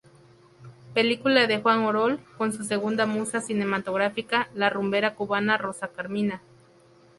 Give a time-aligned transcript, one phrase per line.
[0.95, 6.41] Película de Juan Orol con su segunda musa cinematográfica, la rumbera cubana Rosa Carmina.